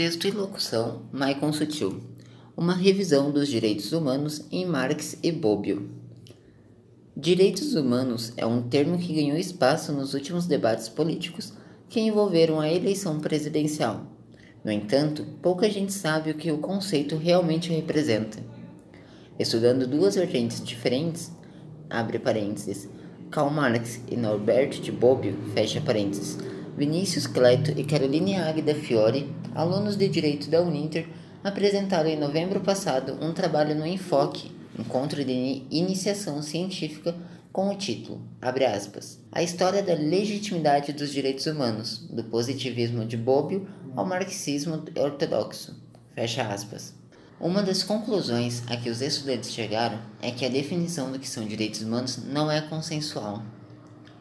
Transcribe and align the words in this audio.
Texto 0.00 0.26
e 0.26 0.30
locução: 0.30 1.02
Maicon 1.12 1.52
Sutil. 1.52 2.00
Uma 2.56 2.72
revisão 2.72 3.30
dos 3.30 3.48
direitos 3.48 3.92
humanos 3.92 4.46
em 4.50 4.64
Marx 4.64 5.18
e 5.22 5.30
Bobbio. 5.30 5.90
Direitos 7.14 7.74
humanos 7.74 8.32
é 8.34 8.46
um 8.46 8.62
termo 8.62 8.96
que 8.96 9.12
ganhou 9.12 9.36
espaço 9.36 9.92
nos 9.92 10.14
últimos 10.14 10.46
debates 10.46 10.88
políticos 10.88 11.52
que 11.86 12.00
envolveram 12.00 12.58
a 12.58 12.72
eleição 12.72 13.20
presidencial. 13.20 14.06
No 14.64 14.72
entanto, 14.72 15.26
pouca 15.42 15.68
gente 15.68 15.92
sabe 15.92 16.30
o 16.30 16.34
que 16.34 16.50
o 16.50 16.56
conceito 16.56 17.18
realmente 17.18 17.70
representa. 17.70 18.38
Estudando 19.38 19.86
duas 19.86 20.14
vertentes 20.14 20.64
diferentes, 20.64 21.30
abre 21.90 22.18
parênteses, 22.18 22.88
Karl 23.30 23.50
Marx 23.50 24.00
e 24.10 24.16
Norberto 24.16 24.80
de 24.80 24.90
Bobbio, 24.90 25.36
fecha 25.52 25.78
parênteses, 25.78 26.38
Vinícius 26.76 27.26
Cleto 27.26 27.72
e 27.78 27.84
Caroline 27.84 28.36
Águida 28.36 28.74
Fiore, 28.74 29.30
alunos 29.54 29.96
de 29.96 30.08
Direito 30.08 30.48
da 30.48 30.62
Uninter, 30.62 31.06
apresentaram 31.42 32.08
em 32.08 32.18
novembro 32.18 32.60
passado 32.60 33.18
um 33.20 33.32
trabalho 33.32 33.74
no 33.74 33.86
Enfoque, 33.86 34.50
Encontro 34.78 35.24
de 35.24 35.62
Iniciação 35.70 36.42
Científica, 36.42 37.14
com 37.52 37.68
o 37.68 37.76
título, 37.76 38.22
aspas, 38.40 39.18
A 39.32 39.42
História 39.42 39.82
da 39.82 39.94
Legitimidade 39.94 40.92
dos 40.92 41.10
Direitos 41.10 41.46
Humanos, 41.46 42.06
do 42.10 42.22
positivismo 42.24 43.04
de 43.04 43.16
Bobbio 43.16 43.68
ao 43.96 44.06
marxismo 44.06 44.84
ortodoxo, 44.96 45.76
fecha 46.14 46.42
aspas. 46.42 46.94
Uma 47.40 47.62
das 47.62 47.82
conclusões 47.82 48.62
a 48.68 48.76
que 48.76 48.88
os 48.90 49.00
estudantes 49.00 49.50
chegaram 49.50 49.98
é 50.22 50.30
que 50.30 50.44
a 50.44 50.48
definição 50.50 51.10
do 51.10 51.18
que 51.18 51.28
são 51.28 51.44
direitos 51.44 51.80
humanos 51.80 52.18
não 52.24 52.50
é 52.50 52.60
consensual. 52.60 53.42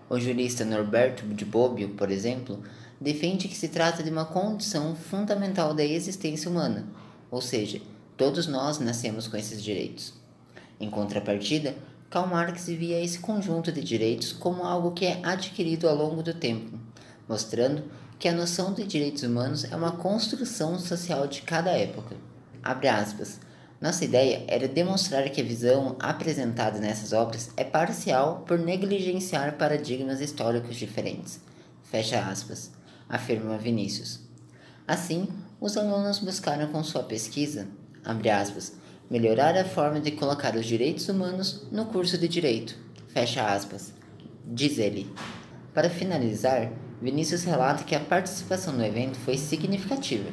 O 0.09 0.19
jurista 0.19 0.65
Norberto 0.65 1.23
de 1.27 1.45
Bobbio, 1.45 1.89
por 1.89 2.09
exemplo, 2.09 2.63
defende 2.99 3.47
que 3.47 3.55
se 3.55 3.67
trata 3.67 4.01
de 4.01 4.09
uma 4.09 4.25
condição 4.25 4.95
fundamental 4.95 5.71
da 5.71 5.85
existência 5.85 6.49
humana, 6.49 6.87
ou 7.29 7.39
seja, 7.39 7.79
todos 8.17 8.47
nós 8.47 8.79
nascemos 8.79 9.27
com 9.27 9.37
esses 9.37 9.63
direitos. 9.63 10.15
Em 10.79 10.89
contrapartida, 10.89 11.75
Karl 12.09 12.27
Marx 12.27 12.65
via 12.65 12.99
esse 12.99 13.19
conjunto 13.19 13.71
de 13.71 13.83
direitos 13.83 14.33
como 14.33 14.63
algo 14.63 14.93
que 14.93 15.05
é 15.05 15.19
adquirido 15.21 15.87
ao 15.87 15.95
longo 15.95 16.23
do 16.23 16.33
tempo, 16.33 16.75
mostrando 17.27 17.83
que 18.17 18.27
a 18.27 18.33
noção 18.33 18.73
de 18.73 18.85
direitos 18.85 19.21
humanos 19.21 19.63
é 19.63 19.75
uma 19.75 19.91
construção 19.91 20.79
social 20.79 21.27
de 21.27 21.43
cada 21.43 21.69
época. 21.69 22.15
Aspas, 22.63 23.39
nossa 23.81 24.03
ideia 24.03 24.43
era 24.47 24.67
demonstrar 24.67 25.29
que 25.29 25.39
a 25.39 25.43
visão 25.43 25.95
apresentada 25.99 26.79
nessas 26.79 27.13
obras 27.13 27.49
é 27.55 27.63
parcial 27.63 28.43
por 28.45 28.59
negligenciar 28.59 29.57
paradigmas 29.57 30.19
históricos 30.19 30.75
diferentes. 30.75 31.39
Fecha 31.83 32.19
aspas, 32.19 32.71
afirma 33.07 33.57
Vinícius. 33.57 34.19
Assim, 34.85 35.29
os 35.61 35.77
alunos 35.77 36.19
buscaram 36.19 36.67
com 36.67 36.83
sua 36.83 37.03
pesquisa, 37.03 37.67
abre 38.03 38.29
aspas, 38.29 38.73
melhorar 39.09 39.57
a 39.57 39.63
forma 39.63 40.01
de 40.01 40.11
colocar 40.11 40.55
os 40.55 40.65
direitos 40.65 41.07
humanos 41.07 41.65
no 41.71 41.85
curso 41.85 42.17
de 42.17 42.27
direito. 42.27 42.75
Fecha 43.07 43.47
aspas. 43.47 43.93
Diz 44.45 44.77
ele. 44.77 45.09
Para 45.73 45.89
finalizar, 45.89 46.71
Vinícius 47.01 47.43
relata 47.43 47.85
que 47.85 47.95
a 47.95 47.99
participação 47.99 48.73
no 48.73 48.85
evento 48.85 49.17
foi 49.19 49.37
significativa, 49.37 50.29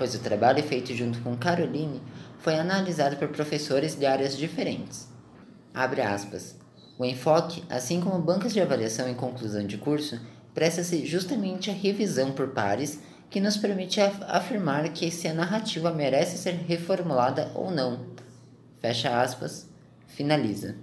pois 0.00 0.14
o 0.14 0.18
trabalho 0.18 0.62
feito 0.62 0.94
junto 0.94 1.20
com 1.20 1.36
Caroline 1.36 2.00
foi 2.38 2.54
analisado 2.54 3.16
por 3.16 3.28
professores 3.28 3.94
de 3.94 4.06
áreas 4.06 4.34
diferentes. 4.34 5.06
Abre 5.74 6.00
aspas. 6.00 6.56
O 6.98 7.04
enfoque, 7.04 7.62
assim 7.68 8.00
como 8.00 8.18
bancas 8.18 8.54
de 8.54 8.62
avaliação 8.62 9.10
e 9.10 9.14
conclusão 9.14 9.66
de 9.66 9.76
curso, 9.76 10.18
presta-se 10.54 11.04
justamente 11.04 11.68
à 11.68 11.74
revisão 11.74 12.32
por 12.32 12.48
pares 12.48 13.00
que 13.28 13.42
nos 13.42 13.58
permite 13.58 14.00
afirmar 14.00 14.88
que 14.88 15.10
se 15.10 15.28
a 15.28 15.34
narrativa 15.34 15.92
merece 15.92 16.38
ser 16.38 16.54
reformulada 16.54 17.52
ou 17.54 17.70
não. 17.70 18.06
Fecha 18.80 19.20
aspas, 19.20 19.68
finaliza. 20.06 20.76